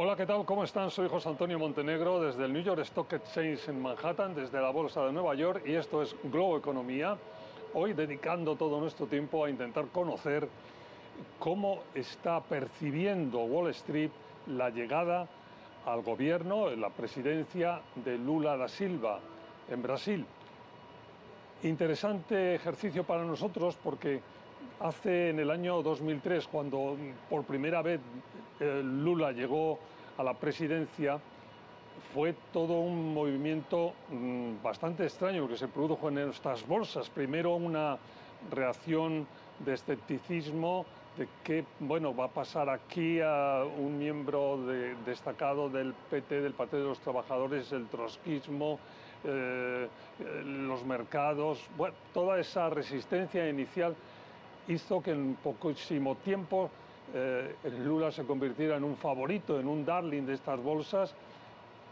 Hola, 0.00 0.14
¿qué 0.14 0.26
tal? 0.26 0.44
¿Cómo 0.44 0.62
están? 0.62 0.92
Soy 0.92 1.08
José 1.08 1.28
Antonio 1.28 1.58
Montenegro 1.58 2.20
desde 2.20 2.44
el 2.44 2.52
New 2.52 2.62
York 2.62 2.82
Stock 2.82 3.12
Exchange 3.14 3.68
en 3.68 3.82
Manhattan, 3.82 4.32
desde 4.32 4.60
la 4.60 4.70
Bolsa 4.70 5.04
de 5.04 5.10
Nueva 5.10 5.34
York 5.34 5.64
y 5.66 5.74
esto 5.74 6.02
es 6.02 6.14
Globo 6.22 6.56
Economía. 6.56 7.18
Hoy 7.74 7.94
dedicando 7.94 8.54
todo 8.54 8.78
nuestro 8.78 9.06
tiempo 9.06 9.44
a 9.44 9.50
intentar 9.50 9.86
conocer 9.88 10.48
cómo 11.40 11.80
está 11.96 12.40
percibiendo 12.40 13.40
Wall 13.40 13.70
Street 13.70 14.12
la 14.46 14.70
llegada 14.70 15.26
al 15.84 16.02
gobierno, 16.02 16.70
la 16.70 16.90
presidencia 16.90 17.80
de 17.96 18.18
Lula 18.18 18.56
da 18.56 18.68
Silva 18.68 19.18
en 19.68 19.82
Brasil. 19.82 20.24
Interesante 21.64 22.54
ejercicio 22.54 23.02
para 23.02 23.24
nosotros 23.24 23.76
porque 23.82 24.20
hace 24.78 25.30
en 25.30 25.40
el 25.40 25.50
año 25.50 25.82
2003, 25.82 26.46
cuando 26.46 26.96
por 27.28 27.42
primera 27.42 27.82
vez 27.82 28.00
eh, 28.60 28.82
Lula 28.82 29.32
llegó 29.32 29.78
a 30.18 30.22
la 30.22 30.34
presidencia, 30.34 31.18
fue 32.12 32.34
todo 32.52 32.80
un 32.80 33.14
movimiento 33.14 33.94
mm, 34.10 34.62
bastante 34.62 35.04
extraño 35.04 35.48
que 35.48 35.56
se 35.56 35.68
produjo 35.68 36.08
en 36.08 36.18
estas 36.18 36.66
bolsas. 36.66 37.08
Primero 37.08 37.54
una 37.54 37.96
reacción 38.50 39.26
de 39.64 39.74
escepticismo 39.74 40.84
de 41.16 41.28
qué 41.42 41.64
bueno, 41.80 42.14
va 42.14 42.26
a 42.26 42.28
pasar 42.28 42.68
aquí 42.68 43.20
a 43.20 43.64
un 43.64 43.98
miembro 43.98 44.58
destacado 45.04 45.68
del 45.68 45.92
PT, 45.92 46.42
del 46.42 46.52
Partido 46.52 46.82
de 46.82 46.88
los 46.90 47.00
Trabajadores, 47.00 47.72
el 47.72 47.88
trotskismo, 47.88 48.78
eh, 49.24 49.88
eh, 50.20 50.42
los 50.44 50.84
mercados, 50.84 51.68
toda 52.14 52.38
esa 52.38 52.70
resistencia 52.70 53.48
inicial 53.48 53.96
hizo 54.68 55.02
que 55.02 55.10
en 55.10 55.34
poquísimo 55.42 56.14
tiempo 56.16 56.70
eh, 57.14 57.54
Lula 57.84 58.10
se 58.10 58.24
convirtiera 58.24 58.76
en 58.76 58.84
un 58.84 58.96
favorito, 58.96 59.58
en 59.58 59.68
un 59.68 59.84
darling 59.84 60.22
de 60.22 60.34
estas 60.34 60.62
bolsas. 60.62 61.14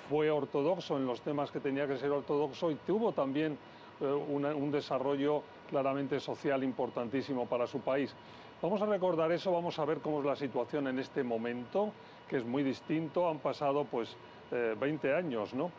Fue 0.08 0.30
ortodoxo 0.30 0.96
en 0.96 1.06
los 1.06 1.20
temas 1.20 1.50
que 1.50 1.60
tenía 1.60 1.86
que 1.86 1.96
ser 1.96 2.10
ortodoxo 2.10 2.70
y 2.70 2.76
tuvo 2.86 3.12
también 3.12 3.58
eh, 4.00 4.04
un 4.06 4.70
desarrollo 4.70 5.42
claramente 5.68 6.20
social 6.20 6.62
importantísimo 6.62 7.46
para 7.46 7.66
su 7.66 7.80
país. 7.80 8.14
Vamos 8.62 8.80
a 8.80 8.86
recordar 8.86 9.30
eso, 9.32 9.52
vamos 9.52 9.78
a 9.78 9.84
ver 9.84 9.98
cómo 9.98 10.20
es 10.20 10.24
la 10.24 10.34
situación 10.34 10.88
en 10.88 10.98
este 10.98 11.22
momento, 11.22 11.92
que 12.26 12.38
es 12.38 12.44
muy 12.44 12.62
distinto. 12.62 13.28
Han 13.28 13.38
pasado 13.38 13.84
pues 13.84 14.16
20 14.50 15.08
eh, 15.08 15.14
años, 15.14 15.52
¿no? 15.52 15.70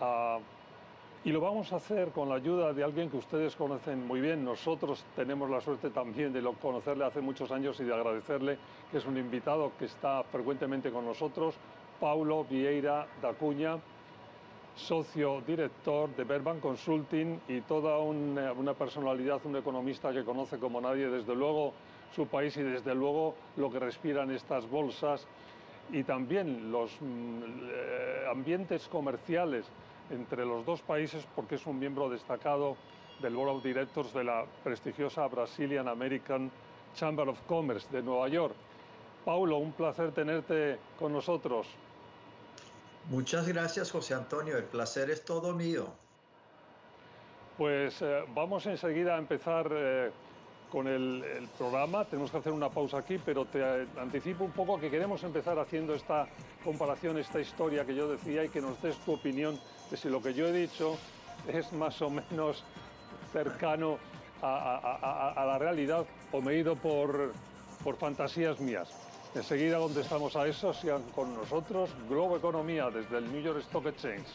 Ah, 0.00 0.38
y 1.24 1.32
lo 1.32 1.40
vamos 1.40 1.72
a 1.72 1.76
hacer 1.76 2.10
con 2.10 2.28
la 2.28 2.36
ayuda 2.36 2.72
de 2.72 2.84
alguien 2.84 3.10
que 3.10 3.16
ustedes 3.16 3.56
conocen 3.56 4.06
muy 4.06 4.20
bien. 4.20 4.44
Nosotros 4.44 5.04
tenemos 5.16 5.50
la 5.50 5.60
suerte 5.60 5.90
también 5.90 6.32
de 6.32 6.42
conocerle 6.60 7.04
hace 7.04 7.20
muchos 7.20 7.50
años 7.50 7.78
y 7.80 7.84
de 7.84 7.94
agradecerle 7.94 8.58
que 8.90 8.98
es 8.98 9.06
un 9.06 9.16
invitado 9.16 9.72
que 9.78 9.86
está 9.86 10.22
frecuentemente 10.24 10.90
con 10.90 11.04
nosotros, 11.04 11.56
Paulo 12.00 12.44
Vieira 12.44 13.06
da 13.20 13.32
Cunha, 13.34 13.78
socio 14.76 15.42
director 15.44 16.14
de 16.14 16.22
Berban 16.22 16.60
Consulting 16.60 17.40
y 17.48 17.62
toda 17.62 17.98
una, 17.98 18.52
una 18.52 18.74
personalidad, 18.74 19.40
un 19.44 19.56
economista 19.56 20.12
que 20.12 20.24
conoce 20.24 20.58
como 20.58 20.80
nadie 20.80 21.08
desde 21.08 21.34
luego 21.34 21.72
su 22.14 22.28
país 22.28 22.56
y 22.56 22.62
desde 22.62 22.94
luego 22.94 23.34
lo 23.56 23.70
que 23.70 23.80
respiran 23.80 24.30
estas 24.30 24.70
bolsas 24.70 25.26
y 25.90 26.04
también 26.04 26.70
los 26.70 26.92
mm, 27.00 27.42
eh, 27.70 28.24
ambientes 28.30 28.86
comerciales 28.88 29.66
entre 30.10 30.44
los 30.44 30.64
dos 30.64 30.80
países 30.82 31.26
porque 31.34 31.56
es 31.56 31.66
un 31.66 31.78
miembro 31.78 32.08
destacado 32.08 32.76
del 33.20 33.34
Board 33.34 33.56
of 33.56 33.64
Directors 33.64 34.12
de 34.12 34.24
la 34.24 34.44
prestigiosa 34.62 35.26
Brazilian 35.26 35.88
American 35.88 36.50
Chamber 36.94 37.28
of 37.28 37.40
Commerce 37.46 37.88
de 37.90 38.02
Nueva 38.02 38.28
York. 38.28 38.54
Paulo, 39.24 39.58
un 39.58 39.72
placer 39.72 40.12
tenerte 40.12 40.78
con 40.98 41.12
nosotros. 41.12 41.66
Muchas 43.10 43.48
gracias, 43.48 43.90
José 43.90 44.14
Antonio. 44.14 44.56
El 44.56 44.64
placer 44.64 45.10
es 45.10 45.24
todo 45.24 45.52
mío. 45.52 45.86
Pues 47.56 48.00
eh, 48.02 48.24
vamos 48.34 48.66
enseguida 48.66 49.16
a 49.16 49.18
empezar 49.18 49.68
eh, 49.72 50.10
con 50.70 50.86
el, 50.86 51.48
programa. 51.56 52.04
Tenemos 52.04 52.30
que 52.30 52.36
hacer 52.36 52.52
una 52.52 52.68
pausa 52.68 52.98
aquí, 52.98 53.18
pero 53.24 53.44
te 53.46 53.64
anticipo 53.98 54.44
un 54.44 54.52
poco 54.52 54.78
que 54.78 54.90
queremos 54.90 55.22
empezar 55.24 55.58
haciendo 55.58 55.94
esta 55.94 56.28
comparación, 56.62 57.18
esta 57.18 57.40
historia 57.40 57.84
que 57.84 57.94
yo 57.94 58.08
decía 58.08 58.44
y 58.44 58.48
que 58.48 58.60
nos 58.60 58.80
des 58.82 58.96
tu 58.98 59.14
opinión 59.14 59.58
si 59.96 60.08
lo 60.08 60.20
que 60.22 60.34
yo 60.34 60.48
he 60.48 60.52
dicho 60.52 60.96
es 61.46 61.72
más 61.72 62.00
o 62.02 62.10
menos 62.10 62.64
cercano 63.32 63.98
a, 64.42 65.44
la 65.46 65.58
realidad 65.58 66.06
o 66.32 66.40
me 66.40 66.52
he 66.52 66.58
ido 66.58 66.76
por, 66.76 67.32
fantasías 67.98 68.60
mías. 68.60 68.90
Enseguida 69.34 69.78
estamos 70.00 70.36
a 70.36 70.46
eso, 70.46 70.72
sigan 70.72 71.02
con 71.14 71.34
nosotros. 71.34 71.90
Globo 72.08 72.36
Economía 72.36 72.90
desde 72.90 73.18
el 73.18 73.32
New 73.32 73.42
York 73.42 73.60
Stock 73.60 73.86
Exchange. 73.86 74.26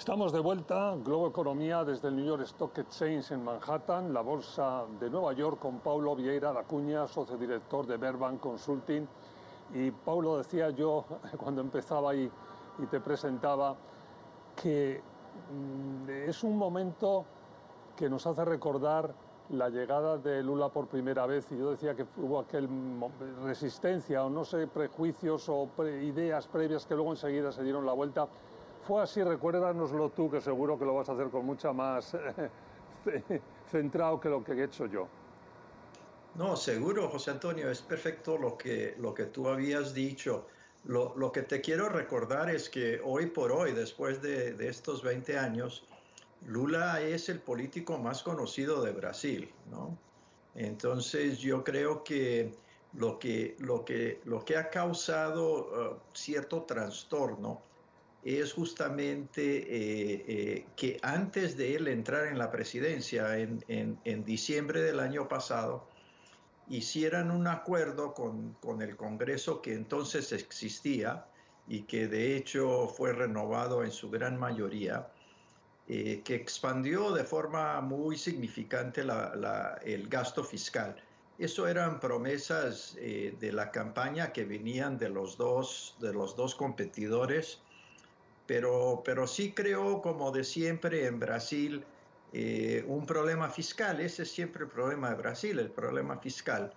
Estamos 0.00 0.32
de 0.32 0.40
vuelta, 0.40 0.96
Globo 1.04 1.28
Economía 1.28 1.84
desde 1.84 2.08
el 2.08 2.16
New 2.16 2.24
York 2.24 2.44
Stock 2.44 2.78
Exchange 2.78 3.32
en 3.32 3.44
Manhattan, 3.44 4.14
la 4.14 4.22
bolsa 4.22 4.86
de 4.98 5.10
Nueva 5.10 5.34
York 5.34 5.58
con 5.58 5.80
Paulo 5.80 6.16
Vieira 6.16 6.54
Dacuña, 6.54 7.06
socio 7.06 7.36
director 7.36 7.86
de 7.86 7.98
Berbank 7.98 8.40
Consulting. 8.40 9.06
Y 9.74 9.90
Paulo 9.90 10.38
decía 10.38 10.70
yo 10.70 11.04
cuando 11.36 11.60
empezaba 11.60 12.14
y, 12.14 12.30
y 12.78 12.86
te 12.86 12.98
presentaba 13.00 13.76
que 14.56 15.02
mm, 15.52 16.08
es 16.08 16.44
un 16.44 16.56
momento 16.56 17.26
que 17.94 18.08
nos 18.08 18.26
hace 18.26 18.42
recordar 18.46 19.12
la 19.50 19.68
llegada 19.68 20.16
de 20.16 20.42
Lula 20.42 20.70
por 20.70 20.86
primera 20.86 21.26
vez. 21.26 21.52
Y 21.52 21.58
yo 21.58 21.72
decía 21.72 21.94
que 21.94 22.06
hubo 22.16 22.38
aquel 22.38 22.70
resistencia 23.44 24.24
o 24.24 24.30
no 24.30 24.46
sé, 24.46 24.66
prejuicios 24.66 25.46
o 25.50 25.68
ideas 25.84 26.46
previas 26.46 26.86
que 26.86 26.94
luego 26.94 27.10
enseguida 27.10 27.52
se 27.52 27.62
dieron 27.62 27.84
la 27.84 27.92
vuelta 27.92 28.28
fue 28.90 29.04
así, 29.04 29.22
recuérdanoslo 29.22 30.08
tú, 30.08 30.28
que 30.28 30.40
seguro 30.40 30.76
que 30.76 30.84
lo 30.84 30.96
vas 30.96 31.08
a 31.08 31.12
hacer 31.12 31.28
con 31.28 31.46
mucha 31.46 31.72
más 31.72 32.12
centrado 33.70 34.20
que 34.20 34.28
lo 34.28 34.42
que 34.42 34.50
he 34.50 34.64
hecho 34.64 34.86
yo. 34.86 35.06
No, 36.34 36.56
seguro, 36.56 37.08
José 37.08 37.30
Antonio, 37.30 37.70
es 37.70 37.82
perfecto 37.82 38.36
lo 38.36 38.58
que, 38.58 38.96
lo 38.98 39.14
que 39.14 39.26
tú 39.26 39.48
habías 39.48 39.94
dicho. 39.94 40.48
Lo, 40.86 41.14
lo 41.16 41.30
que 41.30 41.42
te 41.42 41.60
quiero 41.60 41.88
recordar 41.88 42.50
es 42.50 42.68
que 42.68 43.00
hoy 43.04 43.26
por 43.26 43.52
hoy, 43.52 43.70
después 43.70 44.20
de, 44.22 44.54
de, 44.54 44.68
estos 44.68 45.04
20 45.04 45.38
años, 45.38 45.84
Lula 46.48 47.00
es 47.00 47.28
el 47.28 47.38
político 47.38 47.96
más 47.96 48.24
conocido 48.24 48.82
de 48.82 48.90
Brasil, 48.90 49.52
¿no? 49.70 49.96
Entonces 50.56 51.38
yo 51.38 51.62
creo 51.62 52.02
que 52.02 52.52
lo 52.94 53.20
que, 53.20 53.54
lo 53.60 53.84
que, 53.84 54.20
lo 54.24 54.44
que 54.44 54.56
ha 54.56 54.68
causado 54.68 55.92
uh, 55.92 55.96
cierto 56.12 56.62
trastorno 56.62 57.69
es 58.22 58.52
justamente 58.52 59.42
eh, 59.42 60.24
eh, 60.28 60.66
que 60.76 60.98
antes 61.02 61.56
de 61.56 61.76
él 61.76 61.88
entrar 61.88 62.26
en 62.26 62.38
la 62.38 62.50
presidencia, 62.50 63.38
en, 63.38 64.24
diciembre 64.24 64.82
del 64.82 65.00
año 65.00 65.26
pasado, 65.26 65.88
hicieran 66.68 67.30
un 67.30 67.46
acuerdo 67.46 68.12
con, 68.12 68.82
el 68.82 68.96
Congreso 68.96 69.62
que 69.62 69.74
entonces 69.74 70.32
existía 70.32 71.26
y 71.66 71.82
que 71.82 72.08
de 72.08 72.36
hecho 72.36 72.88
fue 72.88 73.12
renovado 73.12 73.84
en 73.84 73.90
su 73.90 74.10
gran 74.10 74.38
mayoría, 74.38 75.08
eh, 75.88 76.20
que 76.22 76.34
expandió 76.34 77.12
de 77.12 77.24
forma 77.24 77.80
muy 77.80 78.18
significante 78.18 79.00
el 79.00 80.08
gasto 80.08 80.44
fiscal. 80.44 80.96
Eso 81.38 81.66
eran 81.66 82.00
promesas 82.00 82.94
de 82.96 83.52
la 83.52 83.70
campaña 83.70 84.30
que 84.30 84.44
venían 84.44 84.98
de 84.98 85.08
los 85.08 85.38
dos, 85.38 85.96
de 85.98 86.12
los 86.12 86.36
dos 86.36 86.54
competidores 86.54 87.62
pero, 88.50 89.00
pero 89.04 89.28
sí 89.28 89.52
creo, 89.52 90.02
como 90.02 90.32
de 90.32 90.42
siempre 90.42 91.06
en 91.06 91.20
Brasil, 91.20 91.84
eh, 92.32 92.84
un 92.88 93.06
problema 93.06 93.48
fiscal. 93.48 94.00
Ese 94.00 94.24
es 94.24 94.32
siempre 94.32 94.64
el 94.64 94.68
problema 94.68 95.10
de 95.10 95.14
Brasil, 95.14 95.56
el 95.60 95.70
problema 95.70 96.18
fiscal. 96.18 96.72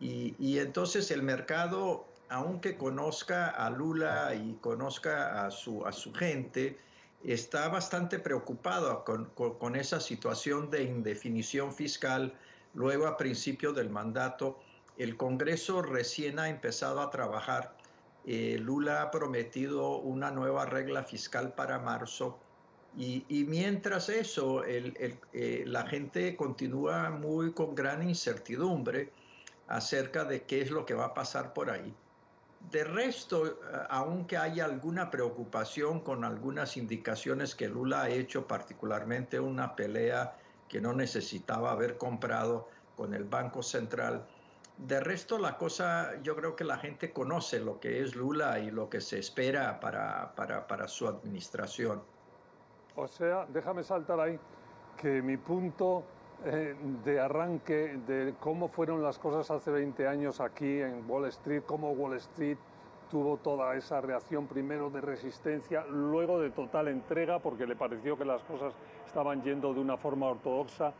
Y, 0.00 0.58
entonces 0.58 1.10
el 1.10 1.22
mercado, 1.22 2.06
aunque 2.30 2.78
conozca 2.78 3.50
a 3.50 3.68
Lula 3.68 4.34
y 4.34 4.54
conozca 4.62 5.44
a 5.44 5.50
su, 5.50 5.84
a 5.84 5.92
su 5.92 6.14
gente, 6.14 6.78
está 7.22 7.68
bastante 7.68 8.18
preocupado 8.18 9.04
con, 9.04 9.26
con, 9.34 9.58
con 9.58 9.76
esa 9.76 10.00
situación 10.00 10.70
de 10.70 10.84
indefinición 10.84 11.74
fiscal 11.74 12.32
luego 12.72 13.06
a 13.06 13.18
principio 13.18 13.74
del 13.74 13.90
mandato. 13.90 14.58
El 14.96 15.18
Congreso 15.18 15.82
recién 15.82 16.38
ha 16.38 16.48
empezado 16.48 17.02
a 17.02 17.10
trabajar. 17.10 17.76
Eh, 18.24 18.58
Lula 18.60 19.02
ha 19.02 19.10
prometido 19.10 19.98
una 19.98 20.30
nueva 20.30 20.64
regla 20.66 21.02
fiscal 21.02 21.54
para 21.54 21.78
marzo 21.78 22.38
y, 22.96 23.24
mientras 23.48 24.10
eso, 24.10 24.64
eh, 24.66 25.64
la 25.66 25.86
gente 25.86 26.36
continúa 26.36 27.10
muy 27.10 27.52
con 27.52 27.74
gran 27.74 28.06
incertidumbre 28.06 29.10
acerca 29.66 30.24
de 30.24 30.42
qué 30.42 30.60
es 30.60 30.70
lo 30.70 30.84
que 30.84 30.92
va 30.92 31.06
a 31.06 31.14
pasar 31.14 31.54
por 31.54 31.70
ahí. 31.70 31.94
De 32.70 32.84
resto, 32.84 33.46
eh, 33.46 33.52
aunque 33.88 34.36
haya 34.36 34.64
alguna 34.64 35.10
preocupación 35.10 36.00
con 36.00 36.24
algunas 36.24 36.76
indicaciones 36.76 37.54
que 37.54 37.68
Lula 37.68 38.02
ha 38.02 38.10
hecho, 38.10 38.46
particularmente 38.46 39.40
una 39.40 39.74
pelea 39.74 40.36
que 40.68 40.80
no 40.80 40.92
necesitaba 40.92 41.72
haber 41.72 41.96
comprado 41.96 42.68
con 42.96 43.14
el 43.14 43.24
Banco 43.24 43.62
Central, 43.62 44.26
de 44.78 45.00
resto 45.00 45.38
la 45.38 45.56
cosa, 45.56 46.20
yo 46.22 46.34
creo 46.34 46.56
que 46.56 46.64
la 46.64 46.78
gente 46.78 47.12
conoce 47.12 47.60
lo 47.60 47.78
que 47.78 48.02
es 48.02 48.16
Lula 48.16 48.58
y 48.58 48.70
lo 48.70 48.88
que 48.88 49.00
se 49.00 49.18
espera 49.18 49.78
para, 49.80 50.34
para, 50.34 50.66
para 50.66 50.88
su 50.88 51.06
administración. 51.06 52.02
O 52.96 53.06
sea, 53.06 53.46
déjame 53.46 53.82
saltar 53.84 54.20
ahí 54.20 54.38
que 54.96 55.22
mi 55.22 55.36
punto 55.36 56.04
eh, 56.44 56.74
de 57.04 57.20
arranque 57.20 57.98
de 58.06 58.34
cómo 58.40 58.68
fueron 58.68 59.02
las 59.02 59.18
cosas 59.18 59.50
hace 59.50 59.70
20 59.70 60.08
años 60.08 60.40
aquí 60.40 60.80
en 60.80 61.08
Wall 61.08 61.26
Street, 61.26 61.62
cómo 61.66 61.92
Wall 61.92 62.16
Street 62.16 62.58
tuvo 63.10 63.36
toda 63.36 63.76
esa 63.76 64.00
reacción 64.00 64.46
primero 64.46 64.90
de 64.90 65.00
resistencia, 65.00 65.84
luego 65.86 66.40
de 66.40 66.50
total 66.50 66.88
entrega 66.88 67.38
porque 67.38 67.66
le 67.66 67.76
pareció 67.76 68.16
que 68.16 68.24
las 68.24 68.42
cosas 68.42 68.74
estaban 69.06 69.42
yendo 69.42 69.72
de 69.72 69.80
una 69.80 69.96
forma 69.96 70.26
ortodoxa. 70.26 70.94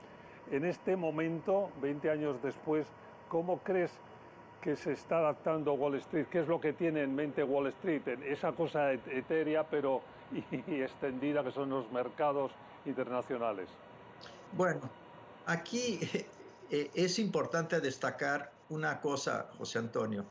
En 0.50 0.64
este 0.64 0.94
momento, 0.94 1.70
20 1.80 2.10
años 2.10 2.42
después, 2.42 2.86
¿cómo 3.32 3.60
crees 3.60 3.90
que 4.60 4.76
se 4.76 4.92
está 4.92 5.16
adaptando 5.16 5.72
Wall 5.72 5.94
Street? 5.94 6.26
¿Qué 6.30 6.40
es 6.40 6.48
lo 6.48 6.60
que 6.60 6.74
tiene 6.74 7.02
en 7.02 7.14
mente 7.14 7.42
Wall 7.42 7.68
Street? 7.68 8.02
Esa 8.26 8.52
cosa 8.52 8.92
etérea, 8.92 9.64
pero 9.64 10.02
y 10.50 10.82
extendida 10.82 11.42
que 11.42 11.50
son 11.50 11.70
los 11.70 11.90
mercados 11.90 12.52
internacionales? 12.84 13.68
Bueno, 14.52 14.82
aquí 15.46 15.98
eh, 16.70 16.90
es 16.94 17.18
importante 17.18 17.80
destacar 17.80 18.52
una 18.68 19.00
cosa, 19.00 19.48
José 19.56 19.78
Antonio. 19.78 20.26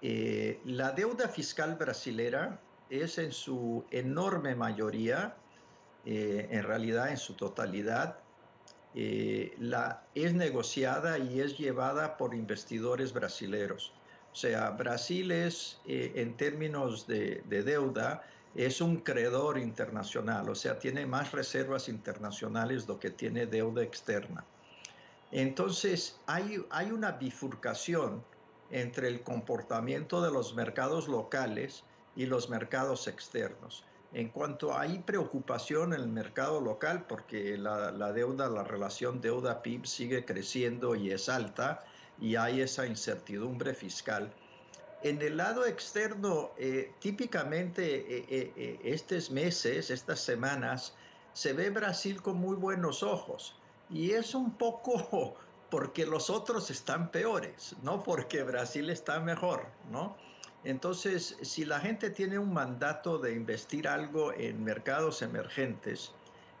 Eh, 0.00 0.60
la 0.66 0.92
deuda 0.92 1.26
fiscal 1.26 1.74
brasilera 1.74 2.60
es 2.88 3.18
en 3.18 3.32
su 3.32 3.84
enorme 3.90 4.54
mayoría, 4.54 5.34
eh, 6.04 6.46
en 6.52 6.62
realidad 6.62 7.10
en 7.10 7.16
su 7.16 7.34
totalidad, 7.34 8.20
la, 9.58 10.02
es 10.14 10.32
negociada 10.32 11.18
y 11.18 11.40
es 11.40 11.58
llevada 11.58 12.16
por 12.16 12.34
investidores 12.34 13.12
brasileros. 13.12 13.92
O 14.32 14.34
sea, 14.34 14.70
Brasil 14.70 15.30
es, 15.30 15.78
en 15.86 16.36
términos 16.36 17.06
de, 17.06 17.42
de 17.48 17.62
deuda, 17.62 18.22
es 18.56 18.80
un 18.80 18.96
credor 18.96 19.58
internacional, 19.58 20.48
o 20.48 20.54
sea, 20.54 20.78
tiene 20.78 21.04
más 21.04 21.32
reservas 21.32 21.88
internacionales 21.88 22.86
do 22.86 22.98
que 22.98 23.10
tiene 23.10 23.44
deuda 23.44 23.82
externa. 23.82 24.44
Entonces, 25.30 26.18
hay, 26.26 26.64
hay 26.70 26.90
una 26.90 27.12
bifurcación 27.12 28.24
entre 28.70 29.08
el 29.08 29.22
comportamiento 29.22 30.22
de 30.22 30.30
los 30.30 30.54
mercados 30.54 31.06
locales 31.08 31.84
y 32.16 32.26
los 32.26 32.48
mercados 32.48 33.08
externos. 33.08 33.84
En 34.16 34.30
cuanto 34.30 34.74
hay 34.74 35.00
preocupación 35.00 35.92
en 35.92 36.00
el 36.00 36.08
mercado 36.08 36.62
local, 36.62 37.04
porque 37.06 37.58
la, 37.58 37.90
deuda, 38.14 38.48
la 38.48 38.64
relación 38.64 39.20
deuda-PIB 39.20 39.84
sigue 39.84 40.24
creciendo 40.24 40.94
y 40.94 41.10
es 41.10 41.28
alta, 41.28 41.84
y 42.18 42.36
hay 42.36 42.62
esa 42.62 42.86
incertidumbre 42.86 43.74
fiscal, 43.74 44.32
en 45.02 45.20
el 45.20 45.36
lado 45.36 45.66
externo, 45.66 46.52
eh, 46.56 46.94
típicamente 46.98 47.84
eh, 47.84 48.24
eh, 48.56 48.80
estos 48.84 49.30
meses, 49.30 49.90
estas 49.90 50.20
semanas, 50.20 50.94
se 51.34 51.52
ve 51.52 51.68
Brasil 51.68 52.22
con 52.22 52.38
muy 52.38 52.56
buenos 52.56 53.02
ojos. 53.02 53.54
Y 53.90 54.12
es 54.12 54.34
un 54.34 54.52
poco 54.52 55.36
porque 55.70 56.06
los 56.06 56.30
otros 56.30 56.70
están 56.70 57.10
peores, 57.10 57.76
no 57.82 58.02
porque 58.02 58.44
Brasil 58.44 58.88
está 58.88 59.20
mejor, 59.20 59.66
¿no? 59.90 60.16
Entonces, 60.66 61.36
si 61.42 61.64
la 61.64 61.78
gente 61.78 62.10
tiene 62.10 62.40
un 62.40 62.52
mandato 62.52 63.18
de 63.18 63.32
investir 63.32 63.86
algo 63.86 64.32
en 64.32 64.64
mercados 64.64 65.22
emergentes, 65.22 66.10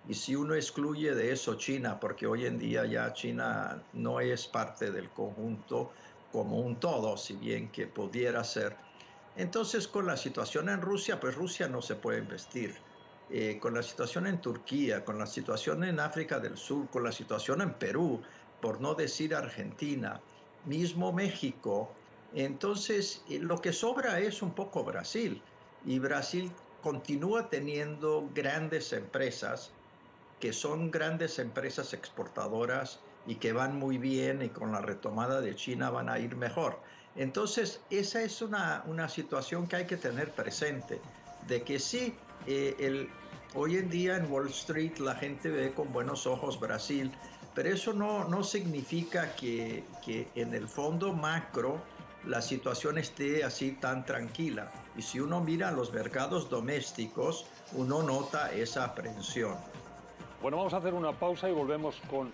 y 0.06 0.14
si 0.14 0.36
uno 0.36 0.54
excluye 0.54 1.12
de 1.12 1.32
eso 1.32 1.56
China, 1.56 1.98
porque 1.98 2.24
hoy 2.24 2.46
en 2.46 2.56
día 2.56 2.86
ya 2.86 3.12
China 3.12 3.82
no 3.94 4.20
es 4.20 4.46
parte 4.46 4.92
del 4.92 5.10
conjunto, 5.10 5.90
como 6.30 6.60
un 6.60 6.78
todo, 6.78 7.16
si 7.16 7.34
bien 7.34 7.68
que 7.72 7.88
pudiera 7.88 8.44
ser. 8.44 8.76
Entonces, 9.34 9.88
con 9.88 10.06
la 10.06 10.16
situación 10.16 10.68
en 10.68 10.82
Rusia, 10.82 11.18
pues 11.18 11.34
Rusia 11.34 11.66
no 11.66 11.82
se 11.82 11.96
puede 11.96 12.20
investir. 12.20 12.76
Eh, 13.28 13.58
con 13.60 13.74
la 13.74 13.82
situación 13.82 14.28
en 14.28 14.40
Turquía, 14.40 15.04
con 15.04 15.18
la 15.18 15.26
situación 15.26 15.82
en 15.82 15.98
África 15.98 16.38
del 16.38 16.56
Sur, 16.56 16.88
con 16.90 17.02
la 17.02 17.10
situación 17.10 17.60
en 17.60 17.74
Perú, 17.74 18.22
por 18.60 18.80
no 18.80 18.94
decir 18.94 19.34
Argentina, 19.34 20.20
mismo 20.64 21.12
México. 21.12 21.90
Entonces, 22.34 23.22
eh, 23.28 23.38
lo 23.38 23.60
que 23.60 23.72
sobra 23.72 24.20
es 24.20 24.42
un 24.42 24.52
poco 24.52 24.84
Brasil. 24.84 25.42
Y 25.84 25.98
Brasil 25.98 26.50
continúa 26.82 27.48
teniendo 27.48 28.28
grandes 28.34 28.92
empresas, 28.92 29.70
que 30.40 30.52
son 30.52 30.90
grandes 30.90 31.38
empresas 31.38 31.92
exportadoras 31.92 33.00
y 33.26 33.36
que 33.36 33.52
van 33.52 33.76
muy 33.76 33.98
bien 33.98 34.42
y 34.42 34.48
con 34.48 34.72
la 34.72 34.80
retomada 34.80 35.40
de 35.40 35.54
China 35.54 35.90
van 35.90 36.08
a 36.08 36.18
ir 36.18 36.36
mejor. 36.36 36.78
Entonces, 37.16 37.80
esa 37.90 38.22
es 38.22 38.42
una, 38.42 38.84
una 38.86 39.08
situación 39.08 39.66
que 39.66 39.76
hay 39.76 39.86
que 39.86 39.96
tener 39.96 40.30
presente, 40.32 41.00
de 41.48 41.62
que 41.62 41.78
sí, 41.78 42.14
eh, 42.46 42.76
el, 42.78 43.08
hoy 43.54 43.76
en 43.78 43.88
día 43.88 44.16
en 44.16 44.30
Wall 44.30 44.48
Street 44.48 44.98
la 44.98 45.14
gente 45.14 45.48
ve 45.48 45.72
con 45.72 45.92
buenos 45.92 46.26
ojos 46.26 46.60
Brasil, 46.60 47.10
pero 47.54 47.70
eso 47.70 47.94
no, 47.94 48.28
no 48.28 48.44
significa 48.44 49.34
que, 49.34 49.82
que 50.04 50.28
en 50.34 50.54
el 50.54 50.68
fondo 50.68 51.14
macro 51.14 51.80
la 52.26 52.42
situación 52.42 52.98
esté 52.98 53.44
así 53.44 53.72
tan 53.72 54.04
tranquila. 54.04 54.70
Y 54.96 55.02
si 55.02 55.20
uno 55.20 55.40
mira 55.40 55.70
los 55.70 55.92
mercados 55.92 56.50
domésticos, 56.50 57.46
uno 57.72 58.02
nota 58.02 58.52
esa 58.52 58.84
aprensión. 58.84 59.56
Bueno, 60.42 60.58
vamos 60.58 60.74
a 60.74 60.78
hacer 60.78 60.94
una 60.94 61.12
pausa 61.12 61.48
y 61.48 61.52
volvemos 61.52 61.96
con 62.10 62.32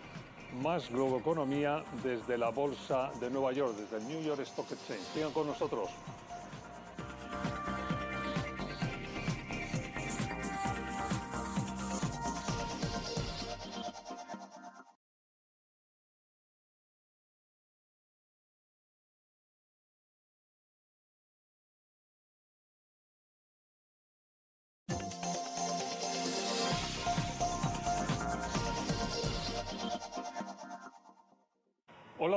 más 0.62 0.90
globoeconomía 0.90 1.82
desde 2.02 2.36
la 2.36 2.50
Bolsa 2.50 3.10
de 3.20 3.30
Nueva 3.30 3.52
York, 3.52 3.74
desde 3.76 3.96
el 3.98 4.08
New 4.08 4.22
York 4.22 4.40
Stock 4.40 4.70
Exchange. 4.70 5.02
Sigan 5.14 5.32
con 5.32 5.46
nosotros. 5.46 5.88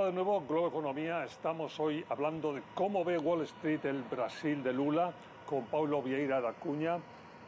De 0.06 0.12
nuevo, 0.12 0.40
Globo 0.48 0.68
Economía. 0.68 1.24
Estamos 1.24 1.80
hoy 1.80 2.06
hablando 2.10 2.54
de 2.54 2.62
cómo 2.76 3.04
ve 3.04 3.18
Wall 3.18 3.42
Street 3.42 3.84
el 3.86 4.04
Brasil 4.04 4.62
de 4.62 4.72
Lula 4.72 5.12
con 5.48 5.66
Paulo 5.66 6.00
Vieira 6.04 6.40
da 6.40 6.54
Cunha, 6.54 7.00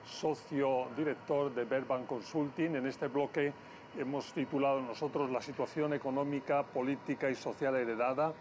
socio 0.04 0.88
director 0.98 1.54
de 1.54 1.66
Verban 1.66 2.08
Consulting. 2.08 2.76
En 2.78 2.88
este 2.88 3.10
bloque 3.10 3.54
hemos 3.96 4.34
titulado 4.34 4.82
nosotros 4.82 5.30
la 5.30 5.40
situación 5.40 5.94
económica, 5.94 6.64
política 6.64 7.30
y 7.30 7.36
social 7.36 7.76
heredada. 7.76 8.34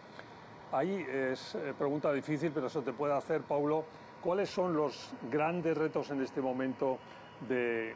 Ahí 0.73 1.07
es 1.07 1.55
eh, 1.55 1.75
pregunta 1.77 2.11
difícil, 2.11 2.53
pero 2.55 2.69
eso 2.69 2.81
te 2.81 2.95
puede 2.95 3.13
hacer, 3.13 3.43
Paulo. 3.43 3.85
¿Cuáles 4.23 4.49
son 4.49 4.75
los 4.75 5.13
grandes 5.31 5.77
retos 5.77 6.11
en 6.11 6.23
este 6.23 6.41
momento 6.41 6.97
de, 7.47 7.95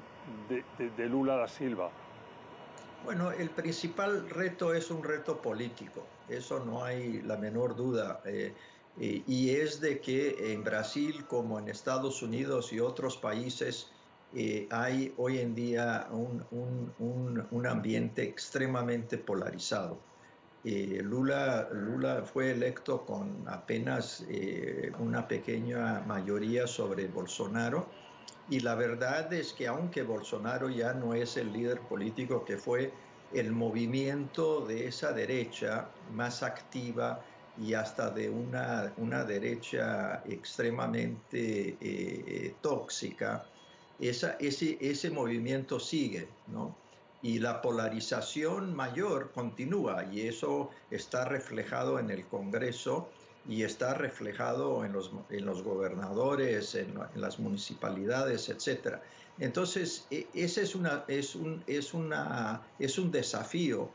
de, 0.51 0.65
de, 0.77 0.91
de 0.91 1.09
Lula 1.09 1.37
da 1.37 1.49
Silva? 1.49 1.89
Bueno, 3.05 3.33
el 3.33 3.49
principal 3.51 4.29
reto 4.29 4.75
es 4.75 4.91
un 4.91 5.03
reto 5.03 5.41
político, 5.41 6.07
eso 6.29 6.63
no 6.65 6.85
hay 6.85 7.23
la 7.23 7.37
menor 7.37 7.75
duda. 7.75 8.21
Eh, 8.27 8.53
eh, 9.01 9.23
y 9.27 9.51
es 9.51 9.81
de 9.81 10.01
que 10.01 10.53
en 10.53 10.63
Brasil, 10.63 11.25
como 11.27 11.59
en 11.59 11.69
Estados 11.69 12.23
Unidos 12.23 12.73
y 12.73 12.81
otros 12.81 13.17
países, 13.17 13.91
eh, 14.35 14.69
hay 14.71 15.15
hoy 15.17 15.39
en 15.39 15.55
día 15.55 16.09
un, 16.11 17.67
ambiente 17.67 18.23
extremadamente 18.23 19.17
polarizado. 19.17 19.99
Lula, 20.63 21.71
Lula 21.73 22.23
fue 22.23 22.51
electo 22.51 23.07
con 23.07 23.49
apenas 23.49 24.23
una 24.99 25.27
pequeña 25.27 26.01
mayoría 26.07 26.67
sobre 26.67 27.07
Bolsonaro 27.07 27.89
y 28.49 28.61
la 28.61 28.75
verdad 28.75 29.33
es 29.33 29.53
que 29.53 29.67
aunque 29.67 30.03
Bolsonaro 30.03 30.69
ya 30.71 30.93
no 30.93 31.15
es 31.15 31.37
el 31.37 31.53
líder 31.53 31.81
político 31.81 32.45
que 32.45 32.57
fue, 32.57 32.93
el 33.33 33.53
movimiento 33.53 34.67
de 34.67 34.89
esa 34.89 35.13
derecha 35.13 35.89
más 36.13 36.43
activa 36.43 37.21
y 37.57 37.75
hasta 37.75 38.11
de 38.11 38.29
una, 38.29 38.93
una 38.97 39.25
derecha 39.25 40.23
extremadamente 40.27 41.77
tóxica, 42.61 43.45
esa, 44.01 44.37
ese, 44.41 44.79
ese 44.81 45.11
movimiento 45.11 45.79
sigue, 45.79 46.29
¿no? 46.49 46.75
Y 47.23 47.39
la 47.39 47.61
polarización 47.61 48.75
mayor 48.75 49.31
continúa 49.33 50.07
y 50.11 50.23
eso 50.23 50.71
está 50.91 51.27
reflejado 51.27 51.99
en 51.99 52.11
el 52.11 52.25
Congreso 52.27 53.11
y 53.49 53.63
está 53.63 53.95
reflejado 53.95 54.85
en 54.85 54.93
los, 54.93 55.11
en 55.31 55.45
los 55.45 55.63
gobernadores, 55.63 56.75
en, 56.75 56.95
las 57.15 57.39
municipalidades, 57.39 58.49
etc. 58.49 58.97
Entonces, 59.39 60.07
e, 60.11 60.27
ese 60.35 60.63
es, 60.63 60.75
una, 60.75 61.05
es, 61.09 61.35
un, 61.35 61.63
es, 61.67 61.95
una, 61.95 62.63
es 62.79 62.99
un 62.99 63.11
desafío 63.11 63.91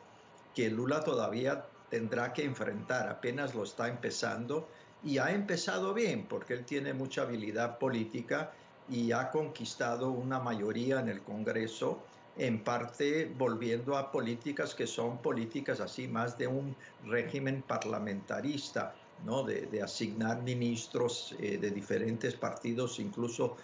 que 0.56 0.70
Lula 0.70 1.04
todavía 1.04 1.66
tendrá 1.90 2.34
que 2.34 2.44
enfrentar, 2.44 3.10
apenas 3.10 3.54
lo 3.54 3.64
está 3.64 3.88
empezando 3.88 4.68
y 5.04 5.20
ha 5.20 5.32
empezado 5.32 5.94
bien 5.94 6.26
porque 6.28 6.54
él 6.54 6.66
tiene 6.66 6.94
mucha 6.94 7.22
habilidad 7.22 7.78
política 7.78 8.52
y 8.90 9.12
ha 9.12 9.30
conquistado 9.32 10.12
una 10.12 10.40
mayoría 10.40 11.00
en 11.00 11.10
el 11.10 11.22
Congreso, 11.22 12.04
en 12.38 12.64
parte 12.64 13.32
volviendo 13.38 13.98
a 13.98 14.12
políticas 14.12 14.76
que 14.76 14.88
son 14.88 15.20
políticas 15.20 15.80
así 15.80 16.08
más 16.08 16.38
de 16.38 16.48
un 16.48 16.76
régimen 17.06 17.62
parlamentarista, 17.62 18.94
¿no? 19.24 19.44
de, 19.44 19.82
asignar 19.82 20.42
ministros 20.44 21.36
eh, 21.40 21.58
de 21.58 21.72
diferentes 21.72 22.36
partidos, 22.36 23.00
incluso 23.00 23.56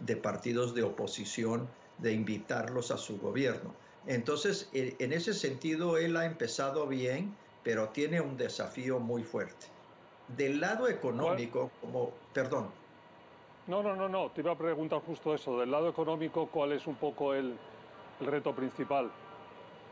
de 0.00 0.16
partidos 0.16 0.74
de 0.74 0.82
oposición, 0.82 1.68
de 1.98 2.12
invitarlos 2.12 2.90
a 2.90 2.96
su 2.96 3.18
gobierno. 3.18 3.74
Entonces, 4.06 4.68
e, 4.72 4.94
en 4.98 5.12
ese 5.12 5.34
sentido, 5.34 5.98
él 5.98 6.16
ha 6.16 6.26
empezado 6.26 6.86
bien, 6.86 7.34
pero 7.64 7.88
tiene 7.88 8.20
un 8.20 8.36
desafío 8.36 9.00
muy 9.00 9.22
fuerte. 9.22 9.66
Del 10.36 10.60
lado 10.60 10.88
económico, 10.88 11.70
como, 11.80 12.12
perdón, 12.32 12.68
no, 13.68 13.82
no, 13.82 13.94
no, 13.94 14.08
no. 14.08 14.30
Te 14.30 14.40
iba 14.40 14.52
a 14.52 14.56
preguntar 14.56 15.02
justo 15.02 15.34
eso. 15.34 15.60
Del 15.60 15.70
lado 15.70 15.90
económico, 15.90 16.46
¿cuál 16.46 16.72
es 16.72 16.86
un 16.86 16.94
poco 16.94 17.34
el, 17.34 17.54
reto 18.20 18.54
principal? 18.54 19.10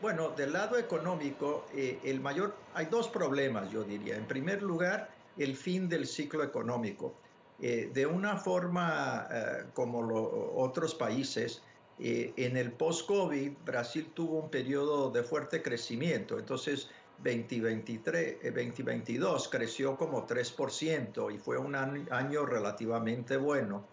Bueno, 0.00 0.30
del 0.30 0.52
lado 0.52 0.78
económico, 0.78 1.66
eh, 1.74 1.98
el 2.04 2.20
mayor, 2.20 2.54
hay 2.74 2.86
dos 2.86 3.08
problemas, 3.08 3.70
yo 3.70 3.82
diría. 3.82 4.16
En 4.16 4.26
primer 4.26 4.62
lugar, 4.62 5.10
el 5.38 5.56
fin 5.56 5.88
del 5.88 6.06
ciclo 6.06 6.44
económico. 6.44 7.14
Eh, 7.60 7.90
de 7.92 8.04
una 8.04 8.36
forma 8.36 9.26
eh, 9.30 9.64
como 9.72 10.02
los 10.02 10.28
otros 10.54 10.94
países, 10.94 11.62
en 11.98 12.58
el 12.58 12.72
post-COVID, 12.72 13.52
Brasil 13.64 14.10
tuvo 14.12 14.40
un 14.40 14.50
periodo 14.50 15.10
de 15.10 15.22
fuerte 15.22 15.62
crecimiento. 15.62 16.38
Entonces, 16.38 16.90
2023, 17.18 18.42
2022 18.42 19.46
eh, 19.46 19.48
creció 19.50 19.96
como 19.96 20.26
3% 20.26 21.34
y 21.34 21.38
fue 21.38 21.58
un 21.58 21.74
año 21.74 22.46
relativamente 22.46 23.36
bueno, 23.36 23.84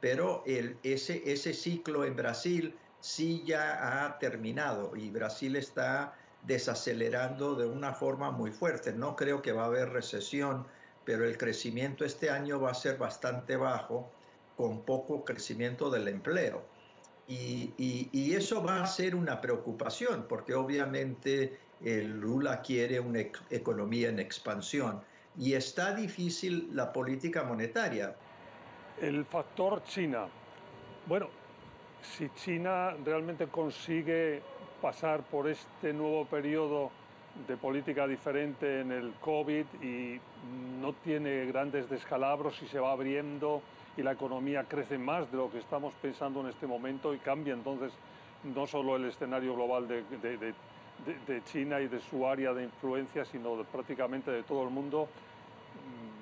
pero 0.00 0.42
el, 0.46 0.76
ese, 0.82 1.22
ese 1.30 1.52
ciclo 1.52 2.04
en 2.04 2.16
Brasil 2.16 2.74
sí 3.06 3.44
ya 3.46 4.04
ha 4.04 4.18
terminado 4.18 4.96
y 4.96 5.10
Brasil 5.10 5.54
está 5.54 6.12
desacelerando 6.42 7.54
de 7.54 7.64
una 7.64 7.92
forma 7.92 8.32
muy 8.32 8.50
fuerte. 8.50 8.92
No 8.92 9.14
creo 9.14 9.42
que 9.42 9.52
va 9.52 9.62
a 9.62 9.66
haber 9.66 9.90
recesión, 9.90 10.66
pero 11.04 11.24
el 11.24 11.38
crecimiento 11.38 12.04
este 12.04 12.30
año 12.30 12.60
va 12.60 12.72
a 12.72 12.74
ser 12.74 12.98
bastante 12.98 13.56
bajo, 13.56 14.10
con 14.56 14.82
poco 14.82 15.24
crecimiento 15.24 15.88
del 15.88 16.08
empleo. 16.08 16.64
Y, 17.28 17.72
y, 17.78 18.34
eso 18.34 18.62
va 18.62 18.82
a 18.82 18.86
ser 18.86 19.14
una 19.14 19.40
preocupación, 19.40 20.26
porque 20.28 20.54
obviamente 20.54 21.58
el 21.84 22.20
Lula 22.20 22.62
quiere 22.62 23.00
una 23.00 23.20
economía 23.50 24.08
en 24.08 24.18
expansión 24.20 25.00
y 25.36 25.54
está 25.54 25.92
difícil 25.94 26.70
la 26.72 26.92
política 26.92 27.42
monetaria. 27.42 28.16
El 29.00 29.24
factor 29.24 29.82
China. 29.84 30.28
Bueno, 31.06 31.28
si 32.02 32.30
China 32.30 32.94
realmente 33.04 33.46
consigue 33.48 34.42
pasar 34.80 35.22
por 35.22 35.48
este 35.48 35.92
nuevo 35.92 36.24
periodo 36.26 36.90
de 37.46 37.56
política 37.56 38.06
diferente 38.06 38.80
en 38.80 38.92
el 38.92 39.12
COVID 39.20 39.66
y 39.82 40.20
no 40.80 40.92
tiene 40.94 41.44
grandes 41.46 41.88
descalabros 41.90 42.62
y 42.62 42.68
se 42.68 42.78
va 42.78 42.92
abriendo 42.92 43.62
y 43.96 44.02
la 44.02 44.12
economía 44.12 44.64
crece 44.64 44.98
más 44.98 45.30
de 45.30 45.38
lo 45.38 45.50
que 45.50 45.58
estamos 45.58 45.92
pensando 46.00 46.40
en 46.40 46.48
este 46.48 46.66
momento 46.66 47.14
y 47.14 47.18
cambia 47.18 47.52
entonces 47.52 47.92
no 48.44 48.66
solo 48.66 48.96
el 48.96 49.06
escenario 49.06 49.54
global 49.54 49.88
de, 49.88 50.02
de 51.04 51.44
China 51.44 51.80
y 51.80 51.88
de 51.88 52.00
su 52.00 52.26
área 52.26 52.52
de 52.52 52.64
influencia, 52.64 53.24
sino 53.24 53.62
prácticamente 53.64 54.30
de 54.30 54.42
todo 54.42 54.62
el 54.64 54.70
mundo, 54.70 55.08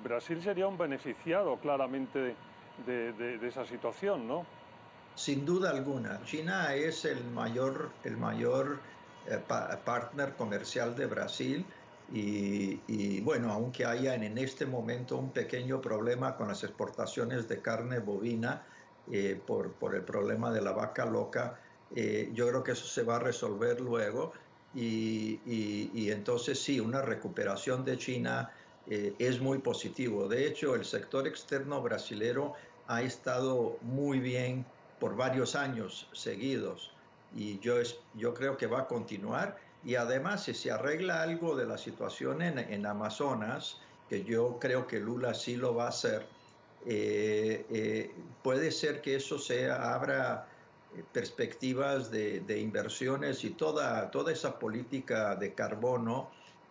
Brasil 0.03 0.41
sería 0.41 0.67
un 0.67 0.77
beneficiado 0.77 1.57
claramente 1.57 2.35
de, 2.85 3.47
esa 3.47 3.65
situación, 3.65 4.27
¿no? 4.27 4.45
Sin 5.15 5.45
duda 5.45 5.69
alguna. 5.69 6.21
China 6.25 6.75
es 6.75 7.05
el 7.05 7.23
mayor, 7.23 7.91
el 8.03 8.17
mayor 8.17 8.79
eh, 9.27 9.39
partner 9.47 10.35
comercial 10.35 10.93
de 10.95 11.05
Brasil 11.05 11.65
y, 12.11 13.21
bueno, 13.21 13.51
aunque 13.51 13.85
haya 13.85 14.13
en, 14.13 14.37
este 14.37 14.65
momento 14.65 15.17
un 15.17 15.31
pequeño 15.31 15.81
problema 15.81 16.35
con 16.35 16.49
las 16.49 16.63
exportaciones 16.63 17.47
de 17.47 17.61
carne 17.61 17.99
bovina 17.99 18.63
eh, 19.11 19.41
por, 19.47 19.71
por, 19.71 19.95
el 19.95 20.03
problema 20.03 20.51
de 20.51 20.61
la 20.61 20.71
vaca 20.71 21.05
loca, 21.05 21.59
eh, 21.95 22.29
yo 22.33 22.47
creo 22.49 22.63
que 22.63 22.73
eso 22.73 22.85
se 22.85 23.01
va 23.01 23.15
a 23.15 23.19
resolver 23.19 23.81
luego 23.81 24.33
y, 24.75 25.39
entonces 26.11 26.61
sí, 26.61 26.79
una 26.81 27.01
recuperación 27.01 27.85
de 27.85 27.97
China 27.97 28.51
es 28.87 29.39
muy 29.39 29.59
positivo. 29.59 30.27
De 30.27 30.45
hecho, 30.45 30.75
el 30.75 30.83
sector 30.83 31.25
externo 31.25 31.81
brasilero 31.81 32.53
ha 32.87 33.01
estado 33.01 33.77
muy 33.81 34.19
bien 34.19 34.65
por 34.99 35.15
varios 35.15 35.55
años 35.55 36.07
seguidos 36.13 36.91
y 37.35 37.59
yo, 37.59 37.75
yo 38.13 38.33
creo 38.33 38.57
que 38.57 38.67
va 38.67 38.81
a 38.81 38.87
continuar. 38.87 39.57
Y 39.83 39.95
además, 39.95 40.43
si 40.43 40.53
se 40.53 40.71
arregla 40.71 41.21
algo 41.21 41.55
de 41.55 41.65
la 41.65 41.77
situación 41.77 42.41
en, 42.41 42.85
Amazonas, 42.85 43.77
que 44.09 44.23
yo 44.23 44.57
creo 44.59 44.87
que 44.87 44.99
Lula 44.99 45.33
sí 45.33 45.57
lo 45.57 45.75
va 45.75 45.85
a 45.85 45.89
hacer, 45.89 46.25
eh, 46.87 47.65
eh, 47.69 48.11
puede 48.41 48.71
ser 48.71 49.01
que 49.01 49.15
eso 49.15 49.37
sea, 49.37 49.93
abra 49.93 50.47
perspectivas 51.11 52.09
de, 52.09 52.59
inversiones 52.59 53.43
y 53.43 53.51
toda, 53.51 54.09
toda 54.11 54.31
esa 54.31 54.57
política 54.57 55.35
de 55.35 55.53
carbono 55.53 56.29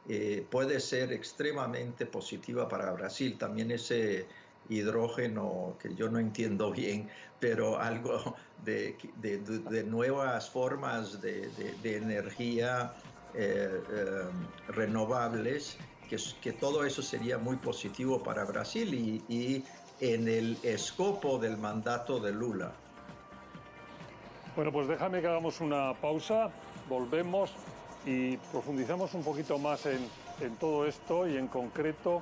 eh, 0.09 0.45
puede 0.51 0.81
ser 0.81 1.13
extremadamente 1.13 2.07
positiva 2.07 2.69
para 2.69 2.93
Brasil. 2.93 3.37
También 3.39 3.71
ese 3.71 4.27
hidrógeno 4.69 5.77
que 5.81 5.95
yo 5.95 6.09
no 6.09 6.19
entiendo 6.19 6.71
bien, 6.71 7.09
pero 7.41 7.79
algo 7.81 8.37
de, 8.65 8.97
nuevas 9.87 10.51
formas 10.51 11.21
de, 11.21 11.51
energía 11.85 12.95
eh, 13.35 13.81
eh, 13.91 14.23
renovables, 14.69 15.77
que, 16.09 16.17
que, 16.41 16.53
todo 16.53 16.85
eso 16.85 17.03
sería 17.03 17.39
muy 17.39 17.57
positivo 17.57 18.23
para 18.23 18.45
Brasil 18.45 18.95
y, 18.95 19.25
y 19.29 19.65
en 20.01 20.29
el 20.29 20.59
escopo 20.63 21.39
del 21.39 21.57
mandato 21.57 22.21
de 22.21 22.33
Lula. 22.33 22.73
Bueno, 24.57 24.71
pues 24.71 24.87
déjame 24.87 25.21
que 25.21 25.27
hagamos 25.27 25.61
una 25.61 25.95
pausa, 25.95 26.51
volvemos 26.89 27.51
y 28.07 28.37
profundizamos 28.37 29.15
un 29.15 29.25
poquito 29.25 29.59
más 29.59 29.87
en, 29.87 30.09
todo 30.61 30.87
esto 30.87 31.27
y 31.27 31.37
en 31.37 31.49
concreto 31.49 32.21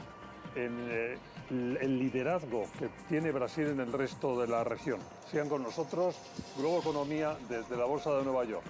en 0.54 0.86
eh, 0.90 1.18
el 1.52 1.98
liderazgo 1.98 2.64
que 2.78 2.88
tiene 3.08 3.30
Brasil 3.30 3.68
en 3.68 3.80
el 3.80 3.92
resto 3.92 4.40
de 4.40 4.48
la 4.48 4.64
región. 4.64 5.00
Sigan 5.30 5.48
con 5.48 5.62
nosotros, 5.62 6.16
Globo 6.56 6.80
Economía 6.80 7.36
desde 7.48 7.76
la 7.76 7.84
Bolsa 7.84 8.14
de 8.16 8.24
Nueva 8.24 8.44
York. 8.44 8.64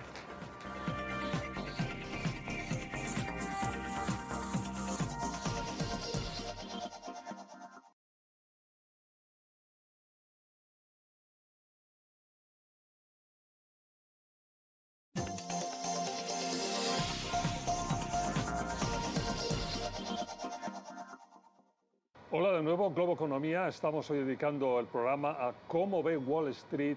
Hola 22.34 22.52
de 22.52 22.62
nuevo, 22.62 22.90
Globo 22.90 23.12
Economía. 23.12 23.68
Estamos 23.68 24.10
hoy 24.10 24.20
dedicando 24.20 24.80
el 24.80 24.86
programa 24.86 25.32
a 25.32 25.52
cómo 25.68 26.02
ve 26.02 26.16
Wall 26.16 26.48
Street 26.48 26.96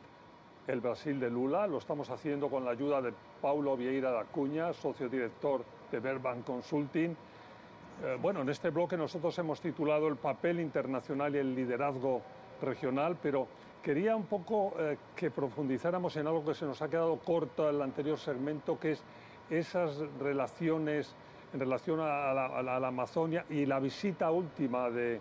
el 0.66 0.80
Brasil 0.80 1.20
de 1.20 1.30
Lula. 1.30 1.68
Lo 1.68 1.80
estamos 1.80 2.10
haciendo 2.10 2.50
con 2.50 2.64
la 2.64 2.72
ayuda 2.72 3.02
de 3.02 3.12
Paulo 3.42 3.76
Vieira 3.76 4.12
da 4.12 4.24
Cunha, 4.24 4.72
socio 4.72 5.10
director 5.10 5.66
de 5.92 6.00
Verban 6.00 6.42
Consulting. 6.44 7.10
Eh, 7.12 8.18
bueno, 8.22 8.44
en 8.44 8.50
este 8.50 8.70
bloque 8.70 8.96
nosotros 8.96 9.38
hemos 9.38 9.60
titulado 9.60 10.08
El 10.08 10.16
papel 10.16 10.62
internacional 10.62 11.36
y 11.36 11.40
el 11.40 11.54
liderazgo 11.54 12.22
regional, 12.62 13.18
pero 13.22 13.46
quería 13.84 14.16
un 14.16 14.28
poco 14.28 14.74
eh, 14.80 14.98
que 15.18 15.32
profundizáramos 15.32 16.16
en 16.16 16.28
algo 16.28 16.46
que 16.46 16.54
se 16.54 16.66
nos 16.66 16.82
ha 16.82 16.88
quedado 16.88 17.18
corto 17.18 17.68
en 17.68 17.76
el 17.76 17.82
anterior 17.82 18.18
segmento, 18.18 18.80
que 18.80 18.92
es 18.92 19.04
esas 19.50 19.98
relaciones 20.18 21.14
en 21.54 21.60
relación 21.60 22.00
a 22.02 22.34
la, 22.34 22.76
Amazonia 22.88 23.46
y 23.50 23.66
la 23.66 23.80
visita 23.80 24.32
última 24.32 24.90
de, 24.90 25.20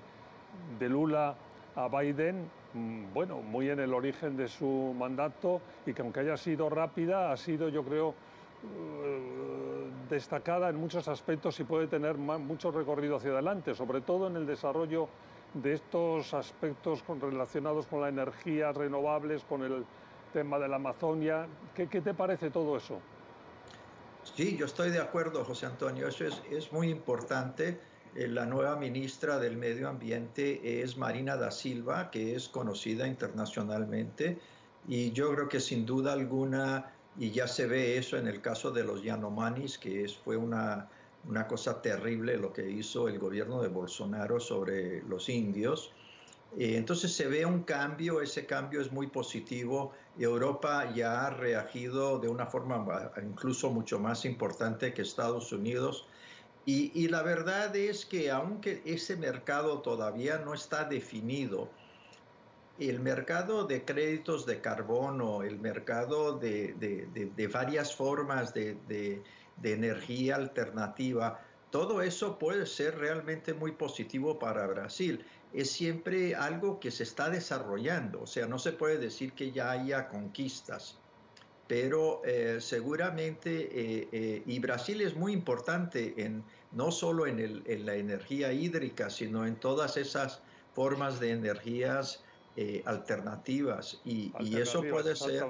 de 0.79 0.89
Lula 0.89 1.35
a 1.77 1.89
Biden, 1.89 2.49
mm, 2.75 3.13
bueno, 3.13 3.39
muy 3.39 3.71
en 3.71 3.81
el 3.81 3.93
origen 3.93 4.37
de 4.37 4.49
su 4.49 4.95
mandato 4.99 5.61
y 5.87 5.93
que 5.93 6.03
aunque 6.03 6.21
haya 6.21 6.37
sido 6.37 6.69
rápida, 6.69 7.33
ha 7.33 7.37
sido, 7.37 7.69
yo 7.69 7.85
creo, 7.85 8.15
eh, 8.65 9.91
destacada 10.09 10.69
en 10.69 10.77
muchos 10.77 11.09
aspectos 11.09 11.59
y 11.61 11.65
puede 11.65 11.87
tener 11.87 12.17
mucho 12.17 12.71
recorrido 12.71 13.17
hacia 13.17 13.31
adelante, 13.31 13.75
sobre 13.75 14.01
todo 14.01 14.27
en 14.29 14.37
el 14.37 14.47
desarrollo 14.47 15.09
de 15.55 15.75
estos 15.75 16.35
aspectos 16.35 17.03
relacionados 17.21 17.87
con 17.87 18.01
la 18.01 18.09
energía 18.09 18.73
renovables, 18.73 19.45
con 19.45 19.63
el 19.63 19.85
tema 20.33 20.59
de 20.59 20.69
la 20.69 20.77
Amazonia. 20.77 21.47
¿Qué, 21.75 21.87
te 21.87 22.15
parece 22.15 22.51
todo 22.51 22.77
eso? 22.77 22.99
Sí, 24.37 24.57
yo 24.57 24.67
estoy 24.67 24.91
de 24.91 25.01
acuerdo, 25.01 25.45
José 25.45 25.67
Antonio. 25.67 26.09
Eso 26.09 26.27
es, 26.27 26.43
es 26.51 26.73
muy 26.73 26.91
importante. 26.91 27.79
Eh, 28.15 28.29
la 28.29 28.47
nueva 28.47 28.77
ministra 28.77 29.39
del 29.39 29.57
Medio 29.57 29.89
Ambiente 29.89 30.83
es 30.83 30.97
Marina 30.97 31.37
da 31.37 31.51
Silva, 31.51 32.11
que 32.11 32.35
es 32.35 32.49
conocida 32.49 33.07
internacionalmente. 33.07 34.39
Y 34.89 35.13
yo 35.13 35.33
creo 35.35 35.49
que 35.49 35.61
sin 35.61 35.87
duda 35.87 36.13
alguna, 36.13 36.93
y 37.19 37.31
ya 37.31 37.47
se 37.47 37.67
ve 37.67 37.97
eso 37.97 38.17
en 38.17 38.27
el 38.27 38.41
caso 38.41 38.71
de 38.71 38.85
los 38.85 39.03
Yanomanis, 39.03 39.79
que 39.79 40.05
es, 40.05 40.17
fue 40.17 40.37
una 40.37 40.89
una 41.29 41.47
cosa 41.47 41.81
terrible 41.81 42.37
lo 42.37 42.53
que 42.53 42.69
hizo 42.69 43.09
el 43.09 43.19
gobierno 43.19 43.63
de 43.63 43.69
Bolsonaro 43.69 44.41
sobre 44.41 45.03
los 45.03 45.29
indios. 45.29 45.93
Eh, 46.57 46.77
entonces 46.77 47.13
se 47.15 47.27
ve 47.27 47.45
un 47.45 47.63
cambio, 47.63 48.21
ese 48.21 48.47
cambio 48.47 48.81
es 48.81 48.93
muy 48.93 49.09
positivo. 49.09 49.93
Europa 50.19 50.93
ya 50.95 51.27
ha 51.27 51.31
reagido 51.31 52.19
de 52.19 52.29
una 52.29 52.47
forma 52.47 53.13
incluso 53.23 53.71
mucho 53.71 53.99
más 53.99 54.25
importante 54.25 54.95
que 54.95 55.03
Estados 55.03 55.53
Unidos. 55.53 56.07
Y, 56.67 56.93
y 56.95 57.09
la 57.09 57.23
verdad 57.23 57.75
es 57.75 58.07
que 58.07 58.31
aunque 58.31 58.83
ese 58.85 59.17
mercado 59.17 59.81
todavía 59.81 60.39
no 60.39 60.55
está 60.55 60.85
definido, 60.85 61.69
el 62.79 63.01
mercado 63.01 63.67
de 63.67 63.85
créditos 63.85 64.47
de 64.47 64.61
carbono, 64.61 65.43
el 65.43 65.59
mercado 65.61 66.39
de, 66.39 66.75
de, 66.75 67.31
de 67.37 67.49
varias 67.49 67.95
formas 67.95 68.55
de, 68.55 68.77
de 68.89 69.73
energía 69.73 70.37
alternativa, 70.37 71.41
todo 71.71 72.03
eso 72.03 72.39
puede 72.39 72.67
ser 72.67 72.99
realmente 72.99 73.53
muy 73.53 73.73
positivo 73.73 74.39
para 74.39 74.67
Brasil. 74.67 75.25
Es 75.55 75.71
siempre 75.71 76.35
algo 76.35 76.81
que 76.81 76.91
se 76.91 77.05
está 77.05 77.31
desarrollando, 77.31 78.23
o 78.23 78.27
sea, 78.27 78.47
no 78.47 78.59
se 78.59 78.73
puede 78.73 78.99
decir 78.99 79.33
que 79.33 79.53
ya 79.53 79.71
haya 79.71 80.09
conquistas, 80.09 80.99
pero 81.67 82.21
eh, 82.25 82.59
seguramente, 82.61 83.69
eh, 83.73 84.09
eh, 84.13 84.43
y 84.45 84.59
Brasil 84.59 85.01
es 85.01 85.17
muy 85.17 85.33
importante 85.33 86.15
en, 86.17 86.45
no 86.73 86.91
solo 86.91 87.27
en, 87.27 87.39
el, 87.39 87.63
en, 87.67 87.87
la 87.87 87.95
energía 87.95 88.53
hídrica, 88.53 89.09
sino 89.09 89.47
en 89.47 89.57
todas 89.57 89.97
esas 89.97 90.43
formas 90.75 91.21
de 91.21 91.31
energías 91.31 92.23
alternativas, 92.85 94.01
y, 94.05 94.33
y 94.39 94.59
eso 94.59 94.81
puede 94.83 95.17
ser, 95.17 95.45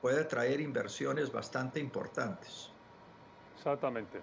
puede 0.00 0.24
traer 0.24 0.62
inversiones 0.62 1.30
bastante 1.30 1.78
importantes. 1.78 2.70
Exactamente. 3.58 4.20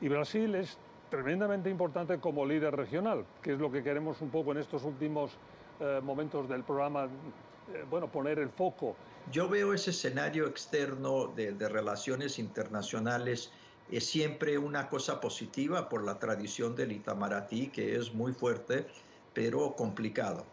Y 0.00 0.08
Brasil 0.08 0.52
es 0.56 0.76
tremendamente 1.14 1.70
importante 1.70 2.18
como 2.18 2.44
líder 2.44 2.74
regional, 2.74 3.24
que 3.40 3.52
es 3.52 3.58
lo 3.58 3.70
que 3.70 3.84
queremos 3.84 4.20
un 4.20 4.30
poco 4.30 4.50
en 4.50 4.58
estos 4.58 4.82
últimos 4.82 5.30
eh, 5.78 6.00
momentos 6.02 6.48
del 6.48 6.64
programa, 6.64 7.04
eh, 7.04 7.84
bueno, 7.88 8.08
poner 8.08 8.40
el 8.40 8.48
foco. 8.48 8.96
Yo 9.30 9.48
veo 9.48 9.72
ese 9.72 9.90
escenario 9.90 10.46
externo 10.46 11.28
de, 11.28 11.52
de 11.52 11.68
relaciones 11.68 12.38
internacionales 12.38 13.52
es 13.90 14.06
siempre 14.06 14.58
una 14.58 14.88
cosa 14.88 15.20
positiva 15.20 15.88
por 15.88 16.04
la 16.04 16.18
tradición 16.18 16.74
del 16.74 16.92
Itamaraty, 16.92 17.68
que 17.68 17.96
es 17.96 18.12
muy 18.12 18.32
fuerte, 18.32 18.86
pero 19.34 19.76
complicado. 19.76 20.44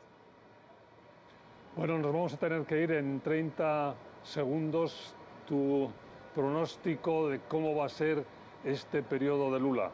Bueno, 1.76 1.98
nos 1.98 2.14
vamos 2.14 2.34
a 2.34 2.38
tener 2.38 2.66
que 2.66 2.84
ir 2.84 2.92
en 2.92 3.22
30 3.22 3.96
segundos. 4.24 5.16
Tu 5.48 5.90
pronóstico 6.36 7.30
de 7.30 7.40
cómo 7.48 7.76
va 7.76 7.86
a 7.86 7.90
ser 7.90 8.24
este 8.64 9.02
periodo 9.02 9.52
de 9.52 9.60
Lula? 9.60 9.92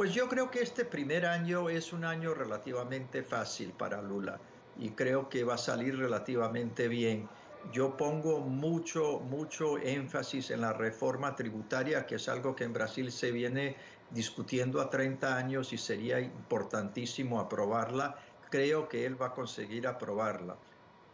Pues 0.00 0.14
yo 0.14 0.30
creo 0.30 0.50
que 0.50 0.62
este 0.62 0.86
primer 0.86 1.26
año 1.26 1.68
es 1.68 1.92
un 1.92 2.06
año 2.06 2.32
relativamente 2.32 3.22
fácil 3.22 3.74
para 3.76 4.00
Lula 4.00 4.40
y 4.78 4.92
creo 4.92 5.28
que 5.28 5.44
va 5.44 5.56
a 5.56 5.58
salir 5.58 5.98
relativamente 5.98 6.88
bien. 6.88 7.28
Yo 7.70 7.98
pongo 7.98 8.40
mucho, 8.40 9.20
mucho 9.20 9.76
énfasis 9.76 10.52
en 10.52 10.62
la 10.62 10.72
reforma 10.72 11.36
tributaria, 11.36 12.06
que 12.06 12.14
es 12.14 12.30
algo 12.30 12.56
que 12.56 12.64
en 12.64 12.72
Brasil 12.72 13.12
se 13.12 13.30
viene 13.30 13.76
discutiendo 14.08 14.80
a 14.80 14.88
30 14.88 15.36
años 15.36 15.70
y 15.74 15.76
sería 15.76 16.18
importantísimo 16.18 17.38
aprobarla. 17.38 18.16
Creo 18.50 18.88
que 18.88 19.04
él 19.04 19.20
va 19.20 19.26
a 19.26 19.34
conseguir 19.34 19.86
aprobarla. 19.86 20.56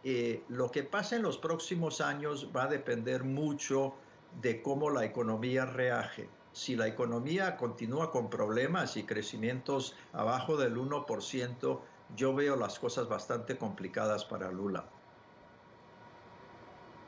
Eh, 0.05 0.45
lo 0.49 0.71
que 0.71 0.85
pasa 0.85 1.17
en 1.17 1.23
los 1.23 1.39
próximos 1.39 2.01
años 2.01 2.53
va 2.57 2.63
a 2.63 2.69
depender 2.69 3.25
mucho 3.25 3.95
de 4.41 4.63
cómo 4.63 4.91
la 4.91 5.05
economía 5.05 5.67
reaje. 5.67 6.29
Si 6.57 6.75
la 6.75 6.87
economía 6.87 7.59
continúa 7.59 8.11
con 8.11 8.31
problemas 8.31 8.97
y 8.97 9.03
crecimientos 9.03 9.95
abajo 10.15 10.57
del 10.57 10.75
1%, 10.75 11.81
yo 12.17 12.35
veo 12.35 12.57
las 12.57 12.79
cosas 12.79 13.11
bastante 13.11 13.59
complicadas 13.59 14.25
para 14.25 14.51
Lula. 14.51 14.87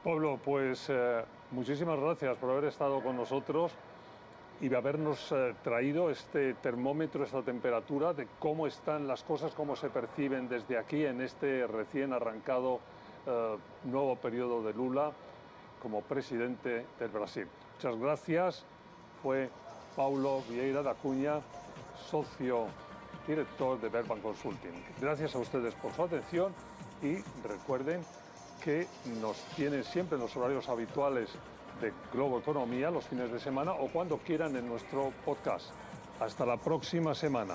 Pablo, 0.04 0.38
pues 0.44 0.90
eh, 0.90 1.24
muchísimas 1.50 1.98
gracias 1.98 2.36
por 2.36 2.50
haber 2.50 2.64
estado 2.66 3.02
con 3.02 3.16
nosotros 3.16 3.72
y 4.60 4.68
de 4.68 4.76
habernos 4.76 5.32
eh, 5.32 5.54
traído 5.64 6.10
este 6.10 6.52
termómetro, 6.52 7.24
esta 7.24 7.40
temperatura 7.40 8.12
de 8.12 8.28
cómo 8.38 8.66
están 8.66 9.08
las 9.08 9.24
cosas, 9.24 9.54
cómo 9.54 9.76
se 9.76 9.88
perciben 9.88 10.50
desde 10.50 10.76
aquí 10.76 11.06
en 11.06 11.22
este 11.22 11.66
recién 11.66 12.12
arrancado 12.12 12.80
eh, 13.26 13.56
nuevo 13.84 14.14
periodo 14.16 14.62
de 14.62 14.74
Lula 14.74 15.10
como 15.80 16.02
presidente 16.02 16.84
del 17.00 17.08
Brasil. 17.08 17.46
Muchas 17.76 17.96
gracias. 17.98 18.66
Fue 19.22 19.50
Paulo 19.96 20.42
Vieira 20.48 20.82
da 20.82 20.94
Cunha, 20.94 21.40
socio 22.10 22.66
director 23.26 23.80
de 23.80 23.88
Verban 23.88 24.20
Consulting. 24.20 24.72
Gracias 25.00 25.34
a 25.34 25.38
ustedes 25.38 25.74
por 25.74 25.92
su 25.92 26.02
atención 26.02 26.52
y 27.02 27.16
recuerden 27.46 28.04
que 28.62 28.86
nos 29.20 29.36
tienen 29.56 29.84
siempre 29.84 30.16
en 30.16 30.22
los 30.22 30.36
horarios 30.36 30.68
habituales 30.68 31.30
de 31.80 31.92
Globo 32.12 32.38
Economía 32.38 32.90
los 32.90 33.06
fines 33.06 33.30
de 33.30 33.38
semana 33.38 33.72
o 33.72 33.88
cuando 33.88 34.18
quieran 34.18 34.56
en 34.56 34.68
nuestro 34.68 35.12
podcast. 35.24 35.70
Hasta 36.20 36.44
la 36.44 36.56
próxima 36.56 37.14
semana. 37.14 37.54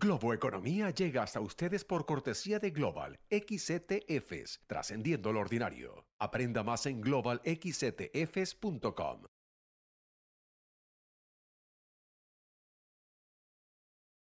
Globo 0.00 0.32
Economía 0.32 0.88
llega 0.88 1.22
hasta 1.22 1.40
ustedes 1.40 1.84
por 1.84 2.06
cortesía 2.06 2.58
de 2.58 2.70
Global 2.70 3.20
XETFs, 3.28 4.62
trascendiendo 4.66 5.30
lo 5.30 5.40
ordinario. 5.40 6.06
Aprenda 6.18 6.62
más 6.62 6.86
en 6.86 7.02
globalxetfs.com. 7.02 9.24